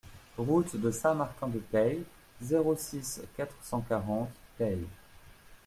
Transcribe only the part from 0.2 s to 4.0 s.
Route de Saint-Martin de Peille, zéro six, quatre cent